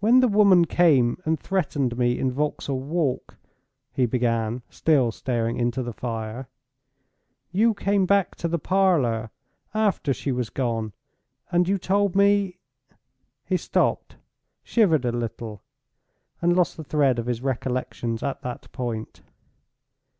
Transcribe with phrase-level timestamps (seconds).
[0.00, 3.36] "When the woman came and threatened me in Vauxhall Walk,"
[3.92, 6.48] he began, still staring into the fire,
[7.52, 9.30] "you came back to the parlor
[9.72, 10.94] after she was gone,
[11.52, 12.58] and you told me—?"
[13.44, 14.16] He stopped,
[14.64, 15.62] shivered a little,
[16.42, 19.22] and lost the thread of his recollections at that point.